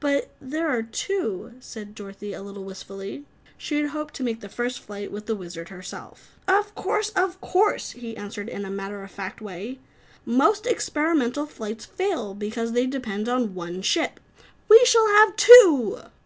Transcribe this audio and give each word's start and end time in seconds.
"But 0.00 0.30
there 0.40 0.66
are 0.70 0.82
two," 0.82 1.52
said 1.60 1.94
Dorothy 1.94 2.32
a 2.32 2.40
little 2.42 2.64
wistfully. 2.64 3.26
She 3.58 3.76
had 3.78 3.90
hoped 3.90 4.14
to 4.14 4.22
make 4.22 4.40
the 4.40 4.48
first 4.48 4.80
flight 4.80 5.12
with 5.12 5.26
the 5.26 5.34
Wizard, 5.34 5.68
herself. 5.68 6.38
"Of 6.48 6.74
course, 6.74 7.10
of 7.10 7.38
course!" 7.42 7.90
he 7.90 8.16
answered 8.16 8.48
in 8.48 8.64
a 8.64 8.70
matter 8.70 9.04
of 9.04 9.10
fact 9.10 9.42
way. 9.42 9.78
"Most 10.24 10.64
experimental 10.64 11.44
flights 11.44 11.84
fail 11.84 12.32
because 12.32 12.72
they 12.72 12.86
depend 12.86 13.28
on 13.28 13.54
one 13.54 13.82
ship. 13.82 14.20
We 14.70 14.82
shall 14.86 15.06
have 15.08 15.36
two!" 15.36 16.00